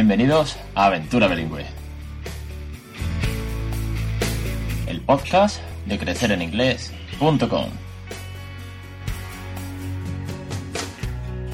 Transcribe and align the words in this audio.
Bienvenidos 0.00 0.56
a 0.74 0.86
Aventura 0.86 1.28
Bilingüe, 1.28 1.66
el 4.86 5.02
podcast 5.02 5.60
de 5.84 5.98
crecereninglés.com. 5.98 7.66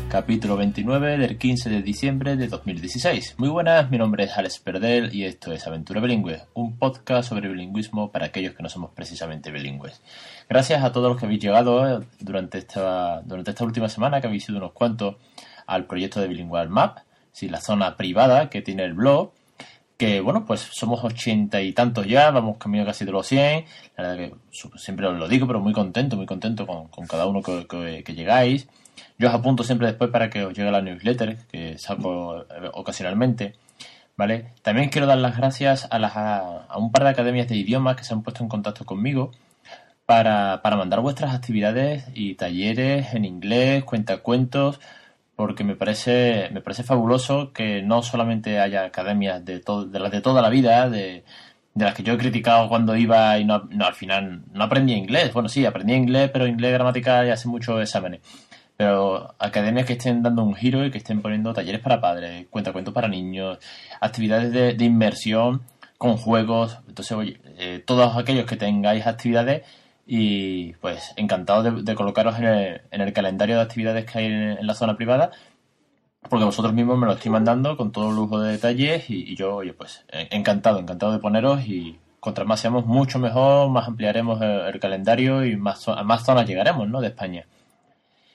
Capítulo 0.09 0.57
29 0.57 1.19
del 1.19 1.39
15 1.39 1.71
de 1.71 1.83
diciembre 1.83 2.37
de 2.37 2.47
2016. 2.47 3.35
Muy 3.39 3.48
buenas, 3.48 3.91
mi 3.91 3.98
nombre 3.98 4.23
es 4.23 4.39
Alex 4.39 4.61
Perdel 4.61 5.12
y 5.12 5.25
esto 5.25 5.51
es 5.51 5.67
Aventura 5.67 6.01
Bilingüe, 6.01 6.42
un 6.55 6.78
podcast 6.78 7.31
sobre 7.31 7.48
bilingüismo 7.48 8.12
para 8.12 8.27
aquellos 8.27 8.55
que 8.55 8.62
no 8.62 8.69
somos 8.69 8.92
precisamente 8.92 9.51
bilingües. 9.51 10.01
Gracias 10.48 10.84
a 10.84 10.92
todos 10.92 11.09
los 11.09 11.19
que 11.19 11.27
habéis 11.27 11.42
llegado 11.42 12.01
eh, 12.01 12.06
durante 12.20 12.59
esta, 12.59 13.23
durante 13.23 13.51
esta 13.51 13.65
última 13.65 13.89
semana, 13.89 14.20
que 14.20 14.28
habéis 14.28 14.45
sido 14.45 14.59
unos 14.59 14.70
cuantos, 14.70 15.17
al 15.67 15.87
proyecto 15.87 16.20
de 16.20 16.28
Bilingual 16.28 16.69
Map, 16.69 16.98
si 17.37 17.51
la 17.51 17.61
zona 17.61 17.99
privada 17.99 18.49
que 18.49 18.63
tiene 18.63 18.85
el 18.85 18.95
blog, 18.95 19.31
que 19.99 20.23
bueno, 20.23 20.47
pues 20.47 20.61
somos 20.73 21.05
ochenta 21.05 21.61
y 21.61 21.75
tantos 21.75 22.07
ya, 22.07 22.31
vamos 22.31 22.57
camino 22.57 22.87
casi 22.87 23.05
de 23.05 23.12
los 23.12 23.27
100, 23.27 23.62
la 23.99 24.03
verdad 24.03 24.17
que 24.17 24.35
siempre 24.79 25.07
os 25.07 25.19
lo 25.19 25.29
digo, 25.29 25.47
pero 25.47 25.61
muy 25.61 25.75
contento, 25.75 26.17
muy 26.17 26.25
contento 26.25 26.67
con, 26.67 27.07
cada 27.07 27.27
uno 27.27 27.43
que, 27.43 28.03
llegáis. 28.15 28.69
Yo 29.19 29.29
os 29.29 29.35
apunto 29.35 29.65
siempre 29.65 29.87
después 29.87 30.11
para 30.11 30.31
que 30.31 30.47
os 30.47 30.55
llegue 30.55 30.71
la 30.71 30.81
newsletter, 30.81 31.37
que 31.53 31.77
saco 31.77 32.39
eh, 32.41 32.71
ocasionalmente. 32.73 33.53
¿Vale? 34.17 34.55
También 34.62 34.89
quiero 34.89 35.07
dar 35.07 35.19
las 35.19 35.37
gracias 35.37 35.89
a, 35.91 35.98
las, 35.98 36.12
a, 36.17 36.78
un 36.78 36.91
par 36.91 37.05
de 37.05 37.11
academias 37.11 37.48
de 37.48 37.56
idiomas 37.56 37.97
que 37.97 38.05
se 38.05 38.15
han 38.15 38.23
puesto 38.23 38.43
en 38.43 38.48
contacto 38.48 38.87
conmigo 38.87 39.33
para, 40.06 40.62
para 40.62 40.77
mandar 40.77 41.00
vuestras 41.00 41.34
actividades 41.34 42.06
y 42.15 42.34
talleres 42.34 43.12
en 43.12 43.27
inglés, 43.27 43.84
cuentacuentos, 43.84 44.81
porque 45.37 45.65
me 45.65 45.77
parece, 45.77 46.48
me 46.53 46.62
parece 46.62 46.83
fabuloso 46.83 47.53
que 47.53 47.83
no 47.83 48.03
solamente 48.03 48.59
haya 48.59 48.84
academias 48.84 49.45
de, 49.45 49.61
de 49.61 50.01
las 50.01 50.11
de 50.11 50.20
toda 50.23 50.41
la 50.41 50.48
vida, 50.48 50.89
de, 50.89 51.25
de 51.75 51.84
las 51.84 51.95
que 51.95 52.03
yo 52.03 52.15
he 52.15 52.19
criticado 52.19 52.69
cuando 52.69 52.97
iba 52.97 53.39
y 53.39 53.45
no, 53.45 53.69
no, 53.70 53.87
al 53.87 53.95
final 53.95 54.43
no 54.53 54.65
aprendí 54.65 54.95
inglés. 54.95 55.33
Bueno, 55.34 55.51
sí, 55.51 55.67
aprendí 55.67 55.93
inglés, 55.93 56.31
pero 56.33 56.47
inglés 56.47 56.73
gramatical 56.73 57.27
y 57.27 57.31
hace 57.31 57.48
muchos 57.48 57.81
exámenes. 57.83 58.20
Pero 58.78 59.34
academias 59.39 59.87
que 59.87 59.95
estén 59.95 60.23
dando 60.23 60.43
un 60.43 60.55
giro 60.55 60.84
y 60.84 60.91
que 60.91 60.98
estén 60.98 61.20
poniendo 61.20 61.53
talleres 61.53 61.83
para 61.83 62.00
padres, 62.00 62.47
cuentacuentos 62.48 62.95
para 62.95 63.09
niños, 63.09 63.59
actividades 64.00 64.53
de, 64.53 64.73
de 64.75 64.84
inmersión 64.84 65.62
con 65.98 66.17
juegos. 66.17 66.78
Entonces, 66.89 67.12
oye, 67.12 67.41
eh, 67.59 67.83
todos 67.87 68.17
aquellos 68.17 68.47
que 68.47 68.56
tengáis 68.56 69.06
actividades 69.06 69.62
y 70.07 70.75
pues 70.75 71.12
encantado 71.17 71.65
de, 71.83 71.95
colocaros 71.97 72.39
en 72.39 72.45
el, 72.45 72.83
en 72.91 73.01
el, 73.01 73.12
calendario 73.12 73.57
de 73.57 73.62
actividades 73.62 74.05
que 74.05 74.19
hay 74.21 74.27
en, 74.27 74.67
la 74.67 74.75
zona 74.75 74.97
privada 74.97 75.33
porque 76.31 76.45
vosotros 76.45 76.73
mismos 76.73 76.99
me 76.99 77.07
lo 77.07 77.12
estáis 77.12 77.31
mandando 77.31 77.77
con 77.77 77.93
todo 77.93 78.12
lujo 78.12 78.41
de 78.41 78.53
detalles 78.53 79.11
y, 79.11 79.34
yo, 79.37 79.57
oye, 79.57 79.73
pues 79.73 80.05
encantado, 80.11 80.79
encantado 80.79 81.12
de 81.12 81.19
poneros 81.19 81.67
y 81.67 81.99
contra 82.21 82.45
más 82.45 82.61
seamos 82.61 82.87
mucho 82.87 83.19
mejor, 83.19 83.71
más 83.71 83.87
ampliaremos 83.87 84.41
el, 84.43 84.81
calendario 84.81 85.45
y 85.45 85.57
más, 85.57 85.87
a 85.89 86.03
más 86.03 86.25
zonas 86.25 86.47
llegaremos, 86.47 86.89
¿no? 86.89 87.01
De 87.01 87.09
España. 87.09 87.47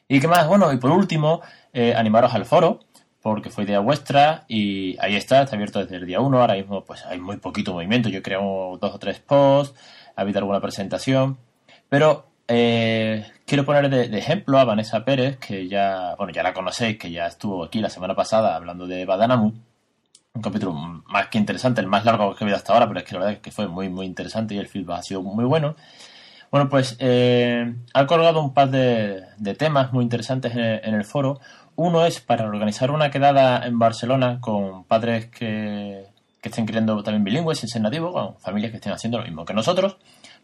¿Y 0.07 0.21
qué 0.21 0.27
más? 0.27 0.47
Bueno, 0.47 0.71
y 0.71 0.77
por 0.77 0.91
último, 0.91 1.41
eh, 1.73 1.93
animaros 1.95 2.33
al 2.33 2.45
foro, 2.45 2.79
porque 3.21 3.49
fue 3.49 3.65
idea 3.65 3.79
vuestra 3.79 4.45
y 4.47 4.97
ahí 4.99 5.15
está, 5.15 5.41
está 5.41 5.55
abierto 5.55 5.79
desde 5.79 5.97
el 5.97 6.05
día 6.05 6.21
1, 6.21 6.39
ahora 6.39 6.55
mismo 6.55 6.83
pues 6.85 7.05
hay 7.05 7.19
muy 7.19 7.37
poquito 7.37 7.73
movimiento, 7.73 8.09
yo 8.09 8.21
creo 8.23 8.77
dos 8.79 8.95
o 8.95 8.99
tres 8.99 9.19
posts, 9.19 9.77
ha 10.15 10.21
habido 10.21 10.39
alguna 10.39 10.59
presentación, 10.59 11.37
pero 11.91 12.25
eh, 12.47 13.29
quiero 13.45 13.65
poner 13.65 13.89
de, 13.89 14.17
ejemplo 14.17 14.57
a 14.57 14.63
Vanessa 14.63 15.03
Pérez, 15.03 15.37
que 15.39 15.67
ya, 15.67 16.15
bueno, 16.17 16.31
ya 16.31 16.41
la 16.41 16.53
conocéis, 16.53 16.97
que 16.97 17.11
ya 17.11 17.27
estuvo 17.27 17.65
aquí 17.65 17.81
la 17.81 17.89
semana 17.89 18.15
pasada 18.15 18.55
hablando 18.55 18.87
de 18.87 19.05
Badanamu. 19.05 19.51
Un 20.33 20.41
capítulo 20.41 20.71
más 20.71 21.27
que 21.27 21.37
interesante, 21.37 21.81
el 21.81 21.87
más 21.87 22.05
largo 22.05 22.33
que 22.33 22.45
he 22.45 22.47
visto 22.47 22.55
hasta 22.55 22.71
ahora, 22.71 22.87
pero 22.87 23.01
es 23.01 23.05
que 23.05 23.13
la 23.15 23.19
verdad 23.19 23.33
es 23.33 23.39
que 23.41 23.51
fue 23.51 23.67
muy, 23.67 23.89
muy 23.89 24.05
interesante 24.05 24.55
y 24.55 24.57
el 24.59 24.69
feedback 24.69 24.99
ha 24.99 25.03
sido 25.03 25.21
muy 25.21 25.43
bueno. 25.43 25.75
Bueno, 26.49 26.69
pues 26.69 26.95
eh, 26.99 27.75
ha 27.93 28.07
colgado 28.07 28.41
un 28.41 28.53
par 28.53 28.69
de, 28.69 29.25
temas 29.57 29.91
muy 29.91 30.05
interesantes 30.05 30.53
en 30.55 30.93
el, 30.95 31.03
foro. 31.03 31.41
Uno 31.75 32.05
es 32.05 32.21
para 32.21 32.45
organizar 32.45 32.89
una 32.89 33.11
quedada 33.11 33.67
en 33.67 33.79
Barcelona 33.79 34.39
con 34.39 34.85
padres 34.85 35.25
que, 35.25 36.05
que 36.41 36.47
estén 36.47 36.65
criando 36.65 37.03
también 37.03 37.25
bilingües 37.25 37.59
sin 37.59 37.67
ser 37.67 37.81
nativos, 37.81 38.13
con 38.13 38.37
familias 38.39 38.71
que 38.71 38.77
estén 38.77 38.93
haciendo 38.93 39.17
lo 39.17 39.25
mismo 39.25 39.43
que 39.43 39.53
nosotros 39.53 39.97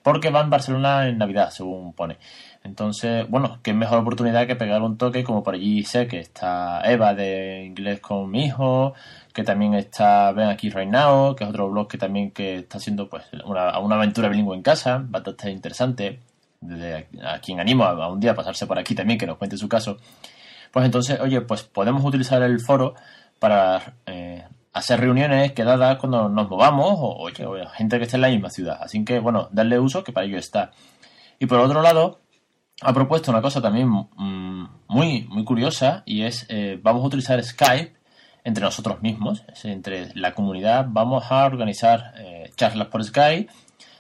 porque 0.04 0.30
va 0.30 0.42
en 0.42 0.50
Barcelona 0.50 1.08
en 1.08 1.18
Navidad, 1.18 1.50
según 1.50 1.94
pone. 1.94 2.18
Entonces, 2.64 3.30
bueno, 3.30 3.60
qué 3.64 3.74
mejor 3.74 4.00
oportunidad 4.00 4.46
que 4.46 4.56
pegar 4.56 4.82
un 4.82 4.98
toque, 4.98 5.24
como 5.24 5.44
por 5.44 5.56
allí 5.56 5.84
sé 5.84 6.08
que 6.08 6.20
está 6.20 6.82
Eva 6.84 7.14
de 7.14 7.64
Inglés 7.66 8.00
con 8.02 8.30
mi 8.30 8.46
hijo, 8.46 8.94
que 9.34 9.44
también 9.44 9.74
está 9.74 10.32
Ven 10.32 10.50
aquí 10.50 10.70
right 10.70 10.92
que 11.38 11.44
es 11.44 11.50
otro 11.50 11.70
blog 11.70 11.88
que 11.88 11.98
también 11.98 12.32
que 12.32 12.58
está 12.58 12.78
haciendo 12.78 13.10
pues 13.10 13.24
una, 13.46 13.80
una 13.80 13.96
aventura 13.96 14.30
bilingüe 14.30 14.56
en 14.56 14.64
casa, 14.64 15.02
bastante 15.08 15.52
interesante. 15.52 16.20
Desde 16.60 17.08
a, 17.24 17.40
quien 17.40 17.60
animo 17.60 17.84
a, 17.84 18.12
un 18.12 18.20
día 18.20 18.34
pasarse 18.34 18.66
por 18.66 18.80
aquí 18.80 18.96
también, 18.96 19.20
que 19.20 19.28
nos 19.28 19.38
cuente 19.38 19.58
su 19.58 19.70
caso. 19.70 19.98
Pues 20.72 20.86
entonces, 20.86 21.20
oye, 21.20 21.42
pues 21.42 21.64
podemos 21.64 22.04
utilizar 22.04 22.42
el 22.42 22.60
foro 22.60 22.96
para 23.40 23.94
eh, 24.06 24.44
hacer 24.74 25.00
reuniones, 25.00 25.54
quedadas 25.54 25.98
cuando 25.98 26.30
nos 26.30 26.50
movamos 26.50 26.96
o, 27.00 27.18
oye, 27.18 27.68
gente 27.76 27.98
que 27.98 28.04
esté 28.04 28.18
en 28.18 28.22
la 28.22 28.30
misma 28.30 28.50
ciudad. 28.50 28.80
Así 28.82 29.04
que, 29.04 29.20
bueno, 29.20 29.50
darle 29.52 29.80
uso 29.80 30.04
que 30.04 30.12
para 30.12 30.26
ello 30.26 30.38
está. 30.38 30.72
Y 31.40 31.46
por 31.46 31.60
otro 31.60 31.82
lado, 31.82 32.20
ha 32.82 32.94
propuesto 32.94 33.32
una 33.32 33.42
cosa 33.42 33.62
también 33.62 33.90
mm, 33.90 34.70
muy, 34.88 35.28
muy 35.30 35.44
curiosa 35.44 36.04
y 36.06 36.24
es, 36.24 36.46
eh, 36.50 36.80
vamos 36.82 37.04
a 37.04 37.08
utilizar 37.08 37.44
Skype 37.44 37.96
entre 38.44 38.64
nosotros 38.64 39.02
mismos, 39.02 39.44
entre 39.64 40.14
la 40.16 40.34
comunidad, 40.34 40.86
vamos 40.88 41.26
a 41.32 41.46
organizar 41.46 42.14
eh, 42.18 42.52
charlas 42.56 42.88
por 42.88 43.04
Skype, 43.04 43.52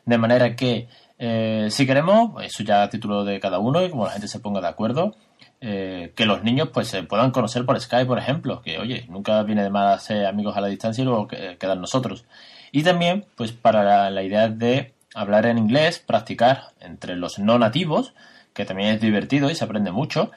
de 0.05 0.17
manera 0.17 0.55
que 0.55 0.87
eh, 1.19 1.67
si 1.69 1.85
queremos, 1.85 2.41
eso 2.43 2.63
ya 2.63 2.83
a 2.83 2.89
título 2.89 3.25
de 3.25 3.39
cada 3.39 3.59
uno 3.59 3.83
y 3.83 3.89
como 3.89 4.05
la 4.05 4.11
gente 4.11 4.27
se 4.27 4.39
ponga 4.39 4.61
de 4.61 4.67
acuerdo, 4.67 5.15
eh, 5.59 6.13
que 6.15 6.25
los 6.25 6.43
niños 6.43 6.69
pues 6.73 6.87
se 6.87 7.03
puedan 7.03 7.31
conocer 7.31 7.65
por 7.65 7.79
Skype, 7.79 8.05
por 8.05 8.19
ejemplo, 8.19 8.61
que 8.61 8.77
oye, 8.77 9.05
nunca 9.09 9.41
viene 9.43 9.63
de 9.63 9.69
más 9.69 10.03
ser 10.03 10.25
amigos 10.25 10.55
a 10.55 10.61
la 10.61 10.67
distancia 10.67 11.01
y 11.01 11.05
luego 11.05 11.27
quedan 11.27 11.81
nosotros. 11.81 12.25
Y 12.71 12.83
también 12.83 13.25
pues 13.35 13.51
para 13.51 14.09
la, 14.09 14.23
idea 14.23 14.49
de 14.49 14.93
hablar 15.15 15.45
en 15.45 15.57
inglés, 15.57 15.99
practicar 15.99 16.73
entre 16.79 17.15
los 17.15 17.39
no 17.39 17.57
nativos, 17.57 18.13
que 18.53 18.65
también 18.65 18.89
es 18.89 19.01
divertido 19.01 19.49
y 19.49 19.55
se 19.55 19.63
aprende 19.63 19.91
mucho. 19.91 20.31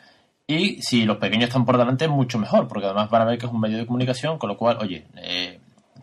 Y 0.46 0.82
si 0.82 1.04
los 1.04 1.18
pequeños 1.18 1.48
están 1.48 1.64
por 1.64 1.78
delante, 1.78 2.08
mucho 2.08 2.38
mejor, 2.38 2.66
porque 2.66 2.86
además 2.86 3.08
van 3.08 3.22
a 3.22 3.24
ver 3.24 3.38
que 3.38 3.46
es 3.46 3.52
un 3.52 3.60
medio 3.60 3.78
de 3.78 3.86
comunicación, 3.86 4.36
con 4.38 4.48
lo 4.48 4.56
cual, 4.56 4.78
oye, 4.80 5.06
eh, 5.16 5.39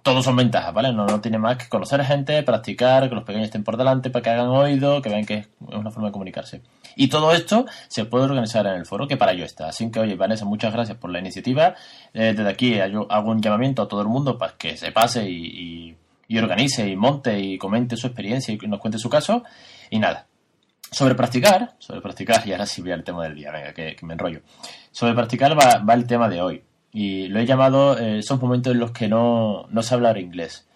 todos 0.07 0.23
son 0.23 0.37
ventajas, 0.37 0.73
¿vale? 0.73 0.93
No, 0.93 1.05
no 1.05 1.19
tiene 1.19 1.37
más 1.37 1.57
que 1.57 1.67
conocer 1.67 2.01
gente, 2.05 2.41
practicar, 2.41 3.09
que 3.09 3.15
los 3.15 3.25
pequeños 3.25 3.47
estén 3.47 3.65
por 3.65 3.75
delante 3.75 4.09
para 4.09 4.23
que 4.23 4.29
hagan 4.29 4.47
oído, 4.47 5.01
que 5.01 5.09
vean 5.09 5.25
que 5.25 5.33
es 5.33 5.49
una 5.59 5.91
forma 5.91 6.07
de 6.07 6.11
comunicarse. 6.13 6.61
Y 6.95 7.09
todo 7.09 7.33
esto 7.33 7.65
se 7.89 8.05
puede 8.05 8.23
organizar 8.23 8.65
en 8.67 8.75
el 8.75 8.85
foro, 8.85 9.05
que 9.05 9.17
para 9.17 9.33
ello 9.33 9.43
está. 9.43 9.67
Así 9.67 9.91
que, 9.91 9.99
oye, 9.99 10.15
Vanessa, 10.15 10.45
muchas 10.45 10.71
gracias 10.71 10.97
por 10.97 11.09
la 11.09 11.19
iniciativa. 11.19 11.75
Eh, 12.13 12.33
desde 12.33 12.49
aquí 12.49 12.79
hago 12.79 13.31
un 13.31 13.41
llamamiento 13.41 13.81
a 13.81 13.89
todo 13.89 14.01
el 14.01 14.07
mundo 14.07 14.37
para 14.37 14.53
que 14.53 14.77
se 14.77 14.93
pase 14.93 15.29
y, 15.29 15.97
organice 16.39 16.87
y 16.87 16.95
monte 16.95 17.37
y 17.37 17.57
comente 17.57 17.97
su 17.97 18.07
experiencia 18.07 18.53
y 18.53 18.65
nos 18.65 18.79
cuente 18.79 18.99
su 18.99 19.09
caso. 19.09 19.43
Y 19.89 19.99
nada, 19.99 20.25
sobre 20.89 21.15
practicar, 21.15 21.75
sobre 21.79 21.99
practicar, 21.99 22.47
y 22.47 22.53
ahora 22.53 22.65
sí 22.65 22.81
voy 22.81 22.93
al 22.93 23.03
tema 23.03 23.25
del 23.25 23.35
día, 23.35 23.51
venga, 23.51 23.73
que, 23.73 23.97
me 24.03 24.13
enrollo. 24.13 24.39
Sobre 24.89 25.13
practicar 25.13 25.51
va, 25.51 25.79
va, 25.79 25.93
el 25.95 26.07
tema 26.07 26.29
de 26.29 26.41
hoy. 26.41 26.63
Y 26.99 27.27
lo 27.27 27.39
he 27.39 27.45
llamado 27.45 27.95
eh, 27.95 28.17
esos 28.17 28.41
momentos 28.41 28.73
en 28.73 28.79
los 28.79 28.89
que 28.89 29.07
no, 29.07 29.67
no 29.69 29.83
sé 29.83 29.93
hablar 29.93 30.17
inglés. 30.17 30.67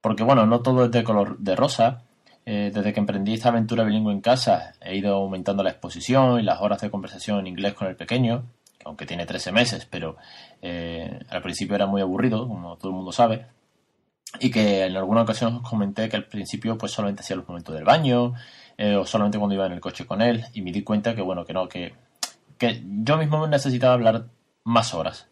Porque 0.00 0.24
bueno, 0.24 0.44
no 0.44 0.62
todo 0.62 0.86
es 0.86 0.90
de 0.90 1.04
color 1.04 1.38
de 1.38 1.54
rosa. 1.54 2.02
Eh, 2.44 2.72
desde 2.74 2.92
que 2.92 2.98
emprendí 2.98 3.34
esta 3.34 3.50
aventura 3.50 3.84
bilingüe 3.84 4.12
en 4.12 4.20
casa, 4.20 4.72
he 4.80 4.96
ido 4.96 5.14
aumentando 5.14 5.62
la 5.62 5.70
exposición 5.70 6.40
y 6.40 6.42
las 6.42 6.60
horas 6.60 6.80
de 6.80 6.90
conversación 6.90 7.38
en 7.38 7.46
inglés 7.46 7.74
con 7.74 7.86
el 7.86 7.94
pequeño, 7.94 8.46
aunque 8.84 9.06
tiene 9.06 9.26
13 9.26 9.52
meses, 9.52 9.86
pero 9.88 10.16
eh, 10.60 11.20
al 11.28 11.40
principio 11.40 11.76
era 11.76 11.86
muy 11.86 12.02
aburrido, 12.02 12.48
como 12.48 12.76
todo 12.76 12.88
el 12.88 12.96
mundo 12.96 13.12
sabe. 13.12 13.46
Y 14.40 14.50
que 14.50 14.86
en 14.86 14.96
alguna 14.96 15.22
ocasión 15.22 15.54
os 15.54 15.70
comenté 15.70 16.08
que 16.08 16.16
al 16.16 16.26
principio 16.26 16.76
pues 16.78 16.90
solamente 16.90 17.22
hacía 17.22 17.36
los 17.36 17.46
momentos 17.46 17.76
del 17.76 17.84
baño, 17.84 18.32
o 18.98 19.06
solamente 19.06 19.38
cuando 19.38 19.54
iba 19.54 19.66
en 19.66 19.72
el 19.72 19.80
coche 19.80 20.04
con 20.04 20.20
él, 20.20 20.46
y 20.52 20.62
me 20.62 20.72
di 20.72 20.82
cuenta 20.82 21.14
que 21.14 21.22
bueno, 21.22 21.44
que 21.44 21.52
no, 21.52 21.68
que, 21.68 21.94
que 22.58 22.82
yo 22.84 23.18
mismo 23.18 23.46
necesitaba 23.46 23.94
hablar 23.94 24.24
más 24.64 24.94
horas 24.94 25.29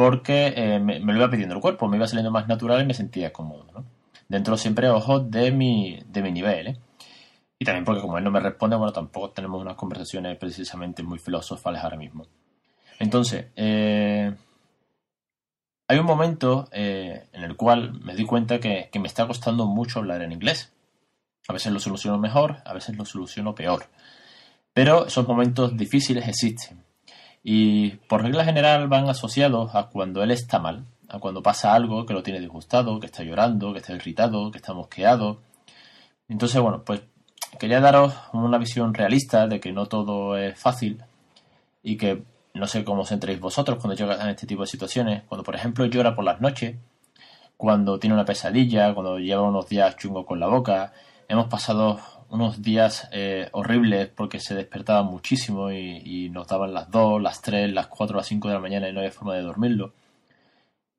porque 0.00 0.54
eh, 0.56 0.78
me, 0.78 0.98
lo 0.98 1.14
iba 1.14 1.28
pidiendo 1.28 1.54
el 1.54 1.60
cuerpo, 1.60 1.86
me 1.86 1.98
iba 1.98 2.06
saliendo 2.06 2.30
más 2.30 2.48
natural 2.48 2.80
y 2.80 2.86
me 2.86 2.94
sentía 2.94 3.34
cómodo, 3.34 3.66
¿no? 3.74 3.84
Dentro 4.30 4.56
siempre, 4.56 4.88
ojo, 4.88 5.20
de 5.20 5.50
mi, 5.50 6.02
de 6.06 6.22
mi 6.22 6.32
nivel, 6.32 6.68
¿eh? 6.68 6.80
Y 7.58 7.66
también 7.66 7.84
porque 7.84 8.00
como 8.00 8.16
él 8.16 8.24
no 8.24 8.30
me 8.30 8.40
responde, 8.40 8.76
bueno, 8.76 8.94
tampoco 8.94 9.28
tenemos 9.28 9.60
unas 9.60 9.74
conversaciones 9.74 10.38
precisamente 10.38 11.02
muy 11.02 11.18
filosofales 11.18 11.84
ahora 11.84 11.98
mismo. 11.98 12.26
Entonces, 12.98 13.48
eh, 13.56 14.34
hay 15.86 15.98
un 15.98 16.06
momento 16.06 16.70
en 16.72 17.44
el 17.44 17.54
cual 17.56 17.92
me 18.00 18.16
di 18.16 18.24
cuenta 18.24 18.58
que, 18.58 18.88
que 18.90 19.00
me 19.00 19.06
está 19.06 19.26
costando 19.26 19.66
mucho 19.66 19.98
hablar 19.98 20.22
en 20.22 20.32
inglés. 20.32 20.72
A 21.46 21.52
veces 21.52 21.74
lo 21.74 21.78
soluciono 21.78 22.16
mejor, 22.16 22.62
a 22.64 22.72
veces 22.72 22.96
lo 22.96 23.04
soluciono 23.04 23.54
peor. 23.54 23.84
Pero 24.72 25.08
esos 25.08 25.28
momentos 25.28 25.76
difíciles 25.76 26.26
existen. 26.26 26.79
Y 27.42 27.90
por 28.08 28.22
regla 28.22 28.44
general 28.44 28.88
van 28.88 29.08
asociados 29.08 29.74
a 29.74 29.84
cuando 29.84 30.22
él 30.22 30.30
está 30.30 30.58
mal, 30.58 30.84
a 31.08 31.18
cuando 31.18 31.42
pasa 31.42 31.74
algo 31.74 32.06
que 32.06 32.12
lo 32.12 32.22
tiene 32.22 32.40
disgustado, 32.40 33.00
que 33.00 33.06
está 33.06 33.22
llorando, 33.22 33.72
que 33.72 33.78
está 33.78 33.94
irritado, 33.94 34.50
que 34.50 34.58
está 34.58 34.74
mosqueado. 34.74 35.38
Entonces, 36.28 36.60
bueno, 36.60 36.82
pues 36.84 37.02
quería 37.58 37.80
daros 37.80 38.14
una 38.32 38.58
visión 38.58 38.94
realista 38.94 39.46
de 39.46 39.60
que 39.60 39.72
no 39.72 39.86
todo 39.86 40.36
es 40.36 40.58
fácil 40.58 41.02
y 41.82 41.96
que 41.96 42.22
no 42.54 42.66
sé 42.66 42.84
cómo 42.84 43.02
os 43.02 43.12
entréis 43.12 43.40
vosotros 43.40 43.78
cuando 43.80 43.96
llegan 43.96 44.20
a 44.20 44.30
este 44.30 44.46
tipo 44.46 44.62
de 44.62 44.68
situaciones. 44.68 45.22
Cuando, 45.24 45.44
por 45.44 45.54
ejemplo, 45.54 45.86
llora 45.86 46.14
por 46.14 46.24
las 46.24 46.40
noches, 46.40 46.76
cuando 47.56 47.98
tiene 47.98 48.14
una 48.14 48.24
pesadilla, 48.24 48.94
cuando 48.94 49.18
lleva 49.18 49.42
unos 49.42 49.68
días 49.68 49.96
chungo 49.96 50.24
con 50.26 50.40
la 50.40 50.46
boca. 50.46 50.92
Hemos 51.28 51.46
pasado 51.48 52.00
unos 52.30 52.62
días 52.62 53.08
eh, 53.12 53.48
horribles 53.52 54.08
porque 54.08 54.38
se 54.40 54.54
despertaba 54.54 55.02
muchísimo 55.02 55.70
y, 55.70 56.28
nos 56.30 56.46
daban 56.46 56.72
las 56.72 56.90
2, 56.90 57.20
las 57.20 57.42
3, 57.42 57.72
las 57.72 57.88
4, 57.88 58.16
las 58.16 58.26
5 58.26 58.48
de 58.48 58.54
la 58.54 58.60
mañana 58.60 58.88
y 58.88 58.92
no 58.92 59.00
había 59.00 59.10
forma 59.10 59.34
de 59.34 59.42
dormirlo. 59.42 59.92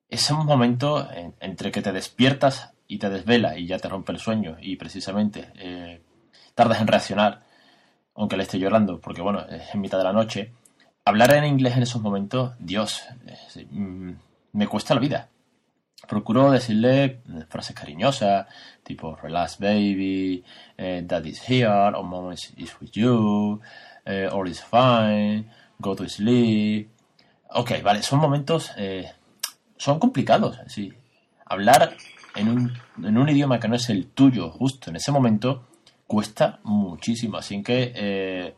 Es 0.10 0.30
un 0.30 0.46
momento 0.46 1.08
entre 1.40 1.72
que 1.72 1.82
te 1.82 1.94
despiertas 1.94 2.74
y 2.88 2.98
te 2.98 3.10
desvela 3.10 3.58
y 3.58 3.66
ya 3.66 3.80
te 3.80 3.88
rompe 3.88 4.12
el 4.12 4.20
sueño 4.20 4.58
y 4.62 4.76
precisamente 4.76 5.52
eh, 5.56 6.02
tardas 6.54 6.82
en 6.82 6.88
reaccionar, 6.88 7.40
aunque 8.16 8.36
le 8.36 8.44
esté 8.44 8.60
llorando, 8.60 9.00
porque 9.00 9.22
bueno, 9.22 9.46
es 9.48 9.74
en 9.74 9.80
mitad 9.80 9.98
de 9.98 10.04
la 10.04 10.14
noche. 10.14 10.52
Hablar 11.06 11.34
en 11.34 11.46
inglés 11.46 11.78
en 11.78 11.84
esos 11.84 12.02
momentos, 12.02 12.54
Dios, 12.60 13.04
mm, 13.72 14.12
me 14.52 14.68
cuesta 14.68 14.94
la 14.94 15.00
vida 15.00 15.31
procuro 16.08 16.52
decirle 16.52 17.22
frases 17.50 17.76
cariñosas, 17.76 18.48
tipo 18.84 19.16
relax 19.16 19.60
baby, 19.60 20.44
eh, 20.78 21.04
daddy's 21.06 21.42
here, 21.48 21.68
or 21.68 22.04
mom 22.04 22.34
is, 22.34 22.52
with 22.82 22.92
you, 22.92 23.60
eh, 24.06 24.28
all 24.32 24.48
is 24.48 24.62
fine, 24.62 25.50
go 25.80 25.96
to 25.96 26.08
sleep. 26.08 26.90
Ok, 27.54 27.72
vale, 27.84 28.02
son 28.02 28.20
momentos, 28.20 28.72
eh, 28.78 29.12
son 29.78 30.00
complicados, 30.00 30.60
sí. 30.68 30.94
Hablar 31.46 31.96
en 32.36 32.48
un, 32.48 32.74
en 33.04 33.18
un 33.18 33.30
idioma 33.30 33.60
que 33.60 33.68
no 33.68 33.76
es 33.76 33.90
el 33.90 34.08
tuyo 34.08 34.50
justo 34.50 34.90
en 34.90 34.96
ese 34.96 35.12
momento 35.12 35.68
cuesta 36.08 36.60
muchísimo, 36.64 37.38
así 37.38 37.64
que 37.64 37.94
eh, 37.96 38.56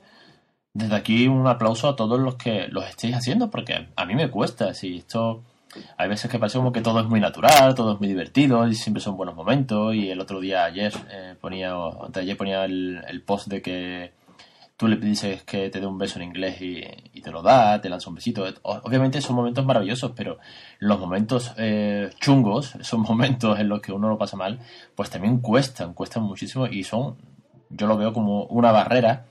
desde 0.73 0.95
aquí 0.95 1.27
un 1.27 1.45
aplauso 1.47 1.87
a 1.87 1.95
todos 1.95 2.19
los 2.19 2.35
que 2.35 2.67
los 2.69 2.87
estéis 2.87 3.15
haciendo, 3.15 3.51
porque 3.51 3.89
a 3.95 4.05
mí 4.05 4.15
me 4.15 4.31
cuesta, 4.31 4.73
si 4.73 4.97
esto 4.97 5.43
hay 5.97 6.09
veces 6.09 6.29
que 6.29 6.39
parece 6.39 6.57
como 6.57 6.71
que 6.71 6.81
todo 6.81 6.99
es 6.99 7.05
muy 7.07 7.19
natural, 7.19 7.75
todo 7.75 7.93
es 7.93 7.99
muy 7.99 8.07
divertido 8.07 8.67
y 8.67 8.75
siempre 8.75 9.01
son 9.01 9.17
buenos 9.17 9.35
momentos. 9.35 9.95
Y 9.95 10.09
el 10.09 10.19
otro 10.19 10.39
día, 10.39 10.65
ayer, 10.65 10.93
eh, 11.11 11.35
ponía, 11.39 11.75
ponía 12.37 12.65
el, 12.65 13.23
post 13.25 13.47
de 13.47 13.61
que 13.61 14.13
tú 14.77 14.87
le 14.87 14.97
dices 14.97 15.43
que 15.43 15.69
te 15.69 15.79
dé 15.79 15.85
un 15.85 15.97
beso 15.97 16.19
en 16.19 16.25
inglés 16.25 16.61
y, 16.61 17.21
te 17.21 17.31
lo 17.31 17.41
da, 17.41 17.79
te 17.79 17.89
lanza 17.89 18.09
un 18.09 18.15
besito. 18.15 18.45
Obviamente 18.63 19.21
son 19.21 19.35
momentos 19.35 19.65
maravillosos, 19.65 20.11
pero 20.15 20.39
los 20.79 20.99
momentos 20.99 21.53
eh, 21.57 22.09
chungos, 22.19 22.75
esos 22.75 22.99
momentos 23.09 23.59
en 23.59 23.69
los 23.69 23.81
que 23.81 23.91
uno 23.91 24.09
lo 24.09 24.17
pasa 24.17 24.37
mal, 24.37 24.59
pues 24.95 25.09
también 25.09 25.39
cuestan, 25.39 25.93
cuestan 25.93 26.23
muchísimo 26.23 26.67
y 26.67 26.83
son, 26.83 27.17
yo 27.69 27.87
lo 27.87 27.97
veo 27.97 28.13
como 28.13 28.45
una 28.45 28.71
barrera 28.71 29.25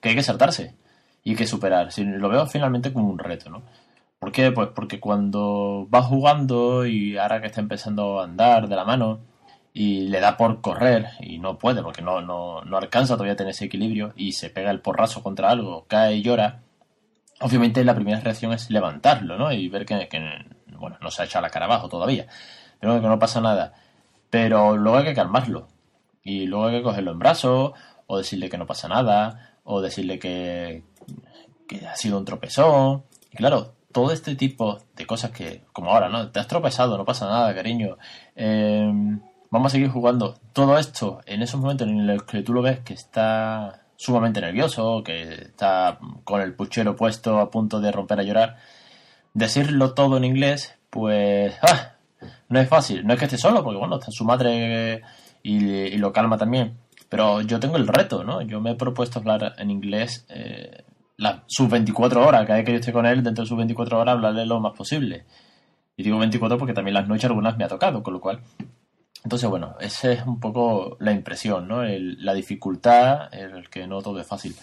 que 0.00 0.10
hay 0.10 0.14
que 0.14 0.22
saltarse 0.22 0.74
y 1.24 1.34
que 1.34 1.46
superar. 1.46 1.90
lo 1.98 2.28
veo 2.28 2.46
finalmente 2.46 2.92
como 2.92 3.08
un 3.08 3.18
reto, 3.18 3.50
¿no? 3.50 3.62
¿Por 4.18 4.32
qué? 4.32 4.50
Pues 4.50 4.70
porque 4.74 5.00
cuando 5.00 5.88
va 5.94 6.02
jugando 6.02 6.86
y 6.86 7.16
ahora 7.16 7.40
que 7.40 7.46
está 7.46 7.60
empezando 7.60 8.20
a 8.20 8.24
andar 8.24 8.68
de 8.68 8.76
la 8.76 8.84
mano 8.84 9.20
y 9.72 10.08
le 10.08 10.20
da 10.20 10.36
por 10.36 10.60
correr 10.60 11.06
y 11.20 11.38
no 11.38 11.58
puede 11.58 11.82
porque 11.82 12.02
no, 12.02 12.20
no, 12.20 12.62
no 12.64 12.76
alcanza 12.78 13.14
todavía 13.14 13.34
a 13.34 13.36
tener 13.36 13.52
ese 13.52 13.66
equilibrio 13.66 14.12
y 14.16 14.32
se 14.32 14.50
pega 14.50 14.70
el 14.72 14.80
porrazo 14.80 15.22
contra 15.22 15.50
algo, 15.50 15.84
cae 15.88 16.16
y 16.16 16.22
llora, 16.22 16.62
obviamente 17.40 17.84
la 17.84 17.94
primera 17.94 18.20
reacción 18.20 18.52
es 18.52 18.70
levantarlo, 18.70 19.38
¿no? 19.38 19.52
Y 19.52 19.68
ver 19.68 19.86
que, 19.86 20.08
bueno, 20.78 20.96
no 21.00 21.10
se 21.10 21.22
ha 21.22 21.24
echado 21.26 21.42
la 21.42 21.50
cara 21.50 21.66
abajo 21.66 21.88
todavía, 21.88 22.26
pero 22.80 23.00
que 23.00 23.06
no 23.06 23.18
pasa 23.18 23.40
nada. 23.40 23.74
Pero 24.30 24.76
luego 24.76 24.98
hay 24.98 25.04
que 25.04 25.14
calmarlo 25.14 25.68
y 26.22 26.46
luego 26.46 26.66
hay 26.66 26.78
que 26.78 26.82
cogerlo 26.82 27.12
en 27.12 27.18
brazos 27.18 27.72
o 28.06 28.18
decirle 28.18 28.50
que 28.50 28.58
no 28.58 28.66
pasa 28.66 28.88
nada 28.88 29.58
o 29.64 29.80
decirle 29.80 30.18
que, 30.18 30.84
que 31.68 31.86
ha 31.86 31.96
sido 31.96 32.18
un 32.18 32.24
tropezón. 32.24 33.04
Y 33.30 33.36
claro, 33.36 33.74
todo 33.98 34.12
este 34.12 34.36
tipo 34.36 34.78
de 34.94 35.06
cosas 35.06 35.32
que, 35.32 35.62
como 35.72 35.90
ahora, 35.90 36.08
¿no? 36.08 36.30
Te 36.30 36.38
has 36.38 36.46
tropezado, 36.46 36.96
no 36.96 37.04
pasa 37.04 37.26
nada, 37.26 37.52
cariño. 37.52 37.96
Em, 38.36 39.20
vamos 39.50 39.72
a 39.72 39.74
seguir 39.74 39.88
jugando. 39.90 40.36
Todo 40.52 40.78
esto, 40.78 41.20
en 41.26 41.42
esos 41.42 41.60
momentos 41.60 41.88
en 41.88 42.06
los 42.06 42.22
que 42.22 42.44
tú 42.44 42.52
lo 42.54 42.62
ves 42.62 42.78
que 42.78 42.94
está 42.94 43.82
sumamente 43.96 44.40
nervioso, 44.40 45.02
que 45.02 45.46
está 45.46 45.98
con 46.22 46.40
el 46.40 46.54
puchero 46.54 46.94
puesto 46.94 47.40
a 47.40 47.50
punto 47.50 47.80
de 47.80 47.90
romper 47.90 48.20
a 48.20 48.22
llorar, 48.22 48.58
decirlo 49.34 49.94
todo 49.94 50.16
en 50.16 50.24
inglés, 50.24 50.76
pues 50.90 51.56
¡ah! 51.62 51.96
no 52.48 52.60
es 52.60 52.68
fácil. 52.68 53.04
No 53.04 53.14
es 53.14 53.18
que 53.18 53.24
esté 53.24 53.36
solo, 53.36 53.64
porque 53.64 53.80
bueno, 53.80 53.98
está 53.98 54.12
su 54.12 54.24
madre 54.24 55.02
y, 55.42 55.96
lo 55.96 56.12
calma 56.12 56.38
también. 56.38 56.78
Pero 57.08 57.40
yo 57.40 57.58
tengo 57.58 57.76
el 57.78 57.88
reto, 57.88 58.22
¿no? 58.22 58.42
Yo 58.42 58.60
me 58.60 58.70
he 58.70 58.74
propuesto 58.76 59.18
hablar 59.18 59.56
en 59.58 59.72
inglés 59.72 60.24
eh, 60.28 60.84
sus 61.46 61.68
24 61.68 62.26
horas, 62.26 62.42
cada 62.46 62.56
vez 62.58 62.66
que 62.66 62.72
yo 62.72 62.78
esté 62.78 62.92
con 62.92 63.06
él, 63.06 63.22
dentro 63.22 63.44
de 63.44 63.48
sus 63.48 63.56
24 63.56 63.98
horas, 63.98 64.14
hablarle 64.14 64.46
lo 64.46 64.60
más 64.60 64.76
posible. 64.76 65.24
Y 65.96 66.02
digo 66.02 66.18
24 66.18 66.58
porque 66.58 66.74
también 66.74 66.94
las 66.94 67.08
noches 67.08 67.24
algunas 67.24 67.56
me 67.56 67.64
ha 67.64 67.68
tocado, 67.68 68.02
con 68.02 68.14
lo 68.14 68.20
cual. 68.20 68.40
Entonces, 69.24 69.50
bueno, 69.50 69.74
esa 69.80 70.12
es 70.12 70.24
un 70.24 70.38
poco 70.38 70.96
la 71.00 71.12
impresión, 71.12 71.66
¿no? 71.66 71.82
la 71.82 72.34
dificultad, 72.34 73.34
el 73.34 73.68
que 73.68 73.86
no 73.86 74.00
todo 74.00 74.20
es 74.20 74.26
fácil. 74.26 74.54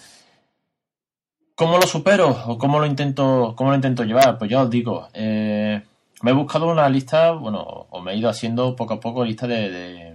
¿Cómo 1.56 1.78
lo 1.78 1.88
supero 1.88 2.30
o 2.48 2.58
cómo 2.58 2.80
lo 2.80 2.86
intento, 2.86 3.54
cómo 3.56 3.69
lo 3.69 3.75
intento 3.75 4.04
llevar? 4.04 4.38
Pues 4.38 4.50
ya 4.50 4.62
os 4.62 4.69
digo, 4.69 5.08
eh, 5.13 5.81
me 6.22 6.31
he 6.31 6.34
buscado 6.34 6.69
una 6.69 6.88
lista, 6.90 7.31
bueno, 7.31 7.60
o 7.90 8.01
me 8.01 8.13
he 8.13 8.18
ido 8.18 8.30
haciendo 8.30 8.75
poco 8.75 8.96
a 8.96 9.00
poco 9.00 9.24
lista 9.24 9.48
de 9.48 10.15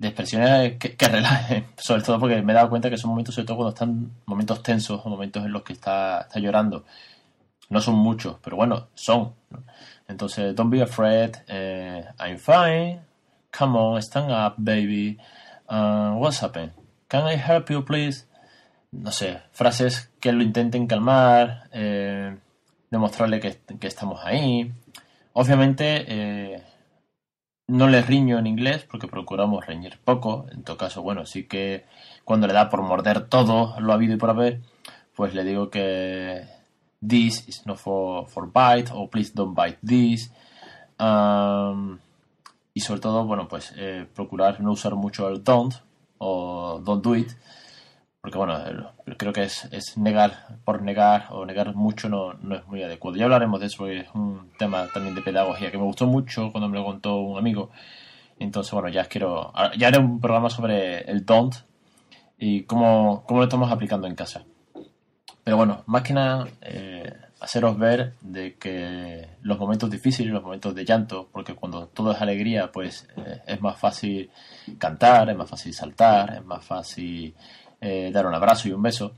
expresiones 0.00 0.76
que, 0.78 1.08
relajen, 1.08 1.66
sobre 1.76 2.02
todo 2.02 2.18
porque 2.18 2.42
me 2.42 2.52
he 2.52 2.56
dado 2.56 2.68
cuenta 2.70 2.90
que 2.90 2.96
son 2.96 3.10
momentos, 3.10 3.34
sobre 3.34 3.46
todo 3.46 3.56
cuando 3.56 3.74
están 3.74 4.10
momentos 4.26 4.62
tensos 4.62 5.00
o 5.04 5.08
momentos 5.08 5.44
en 5.44 5.52
los 5.52 5.62
que 5.62 5.72
está, 5.72 6.22
está 6.22 6.38
llorando. 6.38 6.84
No 7.68 7.80
son 7.80 7.96
muchos, 7.96 8.36
pero 8.42 8.56
bueno, 8.56 8.88
son. 8.94 9.34
Entonces, 10.08 10.54
don't 10.54 10.70
be 10.70 10.82
afraid, 10.82 11.36
eh, 11.48 12.04
I'm 12.20 12.38
fine, 12.38 13.00
come 13.56 13.78
on, 13.78 14.02
stand 14.02 14.30
up, 14.30 14.54
baby, 14.56 15.18
uh, 15.68 16.14
what's 16.16 16.42
happened? 16.42 16.72
Can 17.08 17.26
I 17.26 17.36
help 17.36 17.70
you, 17.70 17.84
please? 17.84 18.26
No 18.92 19.10
sé, 19.10 19.42
frases 19.52 20.10
que 20.20 20.32
lo 20.32 20.42
intenten 20.42 20.86
calmar, 20.86 21.68
eh, 21.72 22.36
demostrarle 22.90 23.40
que, 23.40 23.58
que, 23.78 23.86
estamos 23.86 24.20
ahí. 24.24 24.72
Obviamente, 25.32 26.04
eh, 26.06 26.62
no 27.68 27.88
le 27.88 28.02
riño 28.02 28.38
en 28.38 28.46
inglés 28.46 28.86
porque 28.88 29.08
procuramos 29.08 29.66
reñir 29.66 29.98
poco. 30.04 30.46
En 30.52 30.62
todo 30.62 30.76
caso, 30.76 31.02
bueno, 31.02 31.26
sí 31.26 31.44
que 31.44 31.84
cuando 32.24 32.46
le 32.46 32.52
da 32.52 32.68
por 32.68 32.82
morder 32.82 33.28
todo 33.28 33.78
lo 33.80 33.92
habido 33.92 34.14
y 34.14 34.18
por 34.18 34.30
haber, 34.30 34.60
pues 35.14 35.34
le 35.34 35.44
digo 35.44 35.70
que 35.70 36.46
this 37.06 37.46
is 37.48 37.66
not 37.66 37.78
for, 37.78 38.28
for 38.28 38.46
bite 38.52 38.90
o 38.92 39.08
please 39.08 39.32
don't 39.34 39.56
bite 39.56 39.78
this. 39.84 40.30
Y 42.74 42.80
sobre 42.80 43.00
todo, 43.00 43.24
bueno, 43.24 43.48
pues 43.48 43.72
eh, 43.76 44.06
procurar 44.14 44.60
no 44.60 44.72
usar 44.72 44.94
mucho 44.94 45.28
el 45.28 45.42
don't 45.42 45.74
o 46.18 46.80
don't 46.84 47.02
do 47.02 47.14
it 47.16 47.32
porque 48.26 48.38
bueno, 48.38 48.58
creo 49.16 49.32
que 49.32 49.44
es, 49.44 49.68
es, 49.70 49.96
negar 49.96 50.58
por 50.64 50.82
negar 50.82 51.28
o 51.30 51.46
negar 51.46 51.76
mucho 51.76 52.08
no, 52.08 52.32
no, 52.34 52.56
es 52.56 52.66
muy 52.66 52.82
adecuado. 52.82 53.16
Ya 53.16 53.22
hablaremos 53.22 53.60
de 53.60 53.66
eso 53.66 53.76
porque 53.78 54.00
es 54.00 54.08
un 54.14 54.50
tema 54.58 54.88
también 54.92 55.14
de 55.14 55.22
pedagogía 55.22 55.70
que 55.70 55.78
me 55.78 55.84
gustó 55.84 56.08
mucho 56.08 56.50
cuando 56.50 56.68
me 56.68 56.76
lo 56.76 56.84
contó 56.84 57.18
un 57.18 57.38
amigo. 57.38 57.70
Entonces, 58.40 58.72
bueno, 58.72 58.88
ya 58.88 59.04
quiero, 59.04 59.52
ya 59.78 59.86
haré 59.86 60.00
un 60.00 60.20
programa 60.20 60.50
sobre 60.50 61.08
el 61.08 61.24
don't 61.24 61.54
y 62.36 62.64
cómo, 62.64 63.22
cómo 63.28 63.38
lo 63.38 63.44
estamos 63.44 63.70
aplicando 63.70 64.08
en 64.08 64.16
casa. 64.16 64.44
Pero 65.44 65.56
bueno, 65.56 65.84
más 65.86 66.02
que 66.02 66.12
nada, 66.12 66.48
eh, 66.62 67.14
haceros 67.38 67.78
ver 67.78 68.14
de 68.22 68.56
que 68.56 69.28
los 69.42 69.56
momentos 69.56 69.88
difíciles, 69.88 70.32
los 70.32 70.42
momentos 70.42 70.74
de 70.74 70.84
llanto, 70.84 71.28
porque 71.30 71.54
cuando 71.54 71.86
todo 71.86 72.10
es 72.10 72.20
alegría, 72.20 72.72
pues 72.72 73.06
eh, 73.18 73.40
es 73.46 73.60
más 73.60 73.78
fácil 73.78 74.28
cantar, 74.78 75.30
es 75.30 75.36
más 75.36 75.48
fácil 75.48 75.72
saltar, 75.72 76.34
es 76.34 76.44
más 76.44 76.64
fácil 76.64 77.32
eh, 77.86 78.10
dar 78.10 78.26
un 78.26 78.34
abrazo 78.34 78.68
y 78.68 78.72
un 78.72 78.82
beso. 78.82 79.12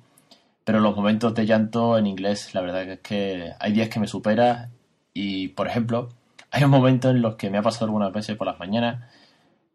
Pero 0.63 0.81
los 0.81 0.95
momentos 0.95 1.35
de 1.35 1.47
llanto 1.47 1.97
en 1.97 2.07
inglés, 2.07 2.55
la 2.55 2.61
verdad 2.61 2.83
es 2.83 3.01
que 3.01 3.53
hay 3.59 3.73
días 3.73 3.89
que 3.89 3.99
me 3.99 4.07
supera 4.07 4.69
y, 5.15 5.49
por 5.49 5.69
ejemplo, 5.69 6.11
hay 6.51 6.65
un 6.65 6.71
momento 6.71 7.09
en 7.09 7.23
los 7.23 7.37
que 7.37 7.49
me 7.49 7.57
ha 7.59 7.63
pasado 7.63 7.87
algunas 7.87 8.13
veces 8.13 8.37
por 8.37 8.47
las 8.47 8.59
mañanas, 8.59 9.11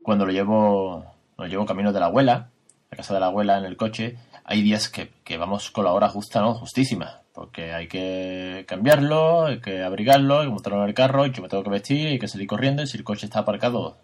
cuando 0.04 0.28
lo 0.28 0.32
llevo, 0.32 1.06
lo 1.38 1.48
llevo 1.48 1.66
camino 1.66 1.92
de 1.92 2.00
la 2.00 2.06
abuela, 2.06 2.50
a 2.92 2.96
casa 2.96 3.16
de 3.16 3.20
la 3.20 3.28
abuela 3.28 3.58
en 3.58 3.66
el 3.66 3.78
coche, 3.78 4.18
hay 4.46 4.62
días 4.62 4.90
que, 4.90 5.38
vamos 5.38 5.72
con 5.72 5.86
la 5.86 5.94
hora 5.94 6.10
justa, 6.10 6.42
¿no? 6.42 6.54
Justísima, 6.54 7.22
porque 7.34 7.74
hay 7.74 7.88
que 7.88 8.66
cambiarlo, 8.68 9.46
hay 9.48 9.60
que 9.60 9.82
abrigarlo, 9.82 10.42
hay 10.42 10.48
que 10.48 10.54
montarlo 10.54 10.84
en 10.84 10.90
el 10.90 10.94
carro, 10.94 11.26
y 11.26 11.32
yo 11.32 11.42
me 11.42 11.50
tengo 11.50 11.64
que 11.64 11.70
vestir, 11.72 12.08
hay 12.10 12.20
que 12.20 12.28
salir 12.28 12.48
corriendo, 12.48 12.84
y 12.84 12.88
si 12.88 12.98
el 12.98 13.04
coche 13.04 13.26
está 13.26 13.40
aparcado 13.40 13.98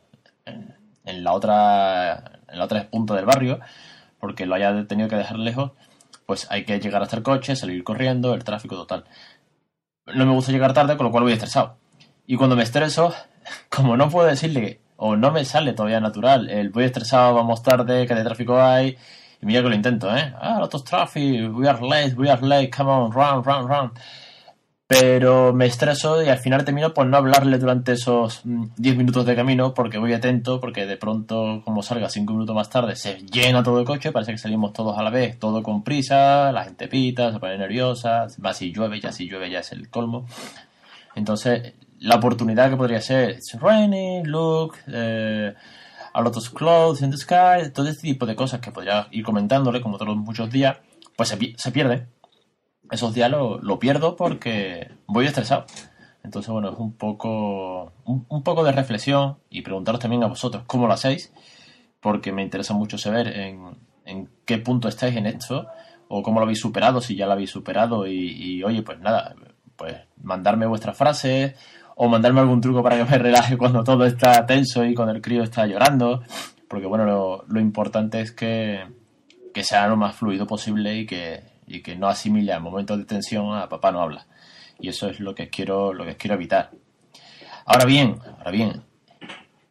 en 0.46 1.24
la 1.24 1.34
otra 1.34 2.39
en 2.51 2.58
la 2.58 2.65
otra 2.65 2.89
punta 2.89 3.15
del 3.15 3.25
barrio, 3.25 3.60
porque 4.19 4.45
lo 4.45 4.55
haya 4.55 4.85
tenido 4.88 5.09
que 5.09 5.15
dejar 5.15 5.39
lejos, 5.39 5.71
pues 6.25 6.47
hay 6.51 6.65
que 6.65 6.79
llegar 6.79 7.01
hasta 7.01 7.17
el 7.17 7.23
coche, 7.23 7.55
salir 7.55 7.83
corriendo, 7.83 8.33
el 8.33 8.43
tráfico 8.43 8.75
total. 8.75 9.05
No 10.07 10.25
me 10.25 10.33
gusta 10.33 10.51
llegar 10.51 10.73
tarde, 10.73 10.97
con 10.97 11.05
lo 11.05 11.11
cual 11.11 11.23
voy 11.23 11.33
estresado. 11.33 11.77
Y 12.25 12.35
cuando 12.35 12.55
me 12.55 12.63
estreso, 12.63 13.13
como 13.69 13.97
no 13.97 14.09
puedo 14.09 14.27
decirle, 14.27 14.81
o 14.97 15.15
no 15.15 15.31
me 15.31 15.45
sale 15.45 15.73
todavía 15.73 15.99
natural, 15.99 16.49
el 16.49 16.69
voy 16.69 16.83
estresado, 16.83 17.33
vamos 17.33 17.63
tarde, 17.63 18.05
que 18.05 18.15
de 18.15 18.23
tráfico 18.23 18.61
hay, 18.61 18.97
y 19.41 19.45
mira 19.45 19.61
que 19.61 19.69
lo 19.69 19.75
intento, 19.75 20.15
¿eh? 20.15 20.33
Ah, 20.39 20.61
of 20.61 20.83
traffic, 20.83 21.49
we 21.53 21.67
are 21.67 21.81
late, 21.81 22.15
we 22.15 22.29
are 22.29 22.45
late, 22.45 22.69
come 22.69 22.89
on, 22.91 23.11
run, 23.11 23.43
run, 23.43 23.67
run 23.67 23.91
pero 24.89 25.53
me 25.53 25.67
estreso 25.67 26.24
y 26.24 26.29
al 26.29 26.39
final 26.39 26.65
termino 26.65 26.96
por 26.96 27.05
no 27.05 27.15
hablarle 27.15 27.60
durante 27.60 27.91
esos 27.91 28.41
10 28.43 28.96
mm, 28.96 28.98
minutos 28.98 29.24
de 29.24 29.36
camino 29.36 29.72
porque 29.75 30.00
voy 30.00 30.13
atento, 30.13 30.60
porque 30.60 30.88
de 30.88 30.98
pronto, 30.98 31.62
como 31.63 31.84
salga 31.84 32.10
5 32.10 32.34
minutos 32.34 32.55
más 32.55 32.72
tarde, 32.72 32.96
se 32.96 33.19
llena 33.19 33.62
todo 33.62 33.79
el 33.79 33.86
coche, 33.86 34.12
parece 34.12 34.31
que 34.31 34.39
salimos 34.39 34.74
todos 34.74 34.98
a 34.98 35.03
la 35.03 35.12
vez, 35.12 35.38
todo 35.38 35.62
con 35.62 35.84
prisa, 35.84 36.51
la 36.51 36.63
gente 36.63 36.88
pita, 36.88 37.31
se 37.31 37.38
pone 37.38 37.55
nerviosa, 37.60 38.25
va 38.43 38.51
si 38.51 38.72
llueve, 38.72 39.00
ya 39.00 39.12
si 39.12 39.29
llueve 39.29 39.51
ya 39.51 39.60
es 39.60 39.72
el 39.74 39.91
colmo. 39.91 40.25
Entonces, 41.13 41.75
la 42.00 42.15
oportunidad 42.15 42.72
que 42.72 42.75
podría 42.77 43.00
ser, 43.00 43.29
it's 43.29 43.55
raining, 43.62 44.24
look, 44.25 44.75
eh, 44.88 45.53
a 46.13 46.22
lot 46.24 46.36
of 46.36 46.50
clouds 46.55 47.03
in 47.03 47.12
the 47.12 47.17
sky, 47.17 47.69
todo 47.72 47.88
este 47.88 48.08
tipo 48.08 48.25
de 48.25 48.36
cosas 48.36 48.60
que 48.60 48.72
podría 48.72 49.08
ir 49.12 49.24
comentándole 49.24 49.81
como 49.81 50.00
todos 50.00 50.17
muchos 50.17 50.50
días, 50.50 50.77
pues 51.15 51.29
se, 51.29 51.38
se 51.58 51.72
pierde 51.72 52.08
esos 52.91 53.13
días 53.13 53.31
lo, 53.31 53.79
pierdo 53.79 54.15
porque 54.15 54.91
voy 55.08 55.25
estresado. 55.25 55.65
Entonces, 56.24 56.51
bueno, 56.51 56.72
es 56.72 56.77
un 56.77 56.93
poco, 56.93 57.93
un, 58.05 58.43
poco 58.43 58.63
de 58.63 58.72
reflexión 58.72 59.38
y 59.50 59.62
preguntaros 59.62 60.01
también 60.01 60.24
a 60.24 60.27
vosotros 60.27 60.63
cómo 60.67 60.88
lo 60.88 60.93
hacéis, 60.93 61.31
porque 62.00 62.31
me 62.31 62.43
interesa 62.43 62.74
mucho 62.74 62.98
saber 62.98 63.27
en, 63.27 63.77
en 64.05 64.29
qué 64.46 64.58
punto 64.58 64.88
estáis 64.88 65.15
en 65.15 65.25
esto 65.25 65.67
o 66.10 66.22
cómo 66.24 66.39
lo 66.39 66.43
habéis 66.43 66.60
superado, 66.60 67.00
si 67.01 67.15
ya 67.15 67.25
lo 67.25 67.34
habéis 67.34 67.51
superado 67.51 68.05
y, 68.08 68.63
oye, 68.63 68.81
pues 68.81 69.00
nada, 69.00 69.36
pues 69.75 69.96
mandarme 70.22 70.65
vuestras 70.65 70.98
frases 70.98 71.55
o 71.96 72.10
mandarme 72.10 72.41
algún 72.41 72.62
truco 72.62 72.84
para 72.84 72.98
que 72.98 73.10
me 73.10 73.17
relaje 73.29 73.58
cuando 73.58 73.84
todo 73.84 74.05
está 74.05 74.46
tenso 74.46 74.84
y 74.84 74.96
cuando 74.96 75.13
el 75.13 75.22
crío 75.22 75.43
está 75.43 75.65
llorando, 75.67 76.24
porque 76.67 76.86
bueno, 76.86 77.05
lo, 77.05 77.46
lo 77.48 77.60
importante 77.60 78.22
es 78.22 78.31
que, 78.31 78.84
que 79.53 79.63
sea 79.63 79.88
lo 79.88 79.98
más 79.98 80.15
fluido 80.15 80.48
posible 80.48 80.96
y 80.98 81.05
que, 81.05 81.43
y 81.69 81.81
que 81.81 81.95
no 81.95 82.07
asimile 82.07 82.51
a 82.51 82.59
momentos 82.59 82.97
de 82.97 83.05
tensión 83.05 83.55
a 83.55 83.69
papá 83.69 83.91
no 83.91 84.01
habla. 84.01 84.25
Y 84.79 84.89
eso 84.89 85.07
es 85.07 85.19
lo 85.19 85.35
que 85.35 85.49
quiero, 85.49 85.93
lo 85.93 86.05
que 86.05 86.17
quiero 86.17 86.35
evitar. 86.35 86.71
Ahora 87.65 87.85
bien, 87.85 88.19
ahora 88.39 88.51
bien, 88.51 88.83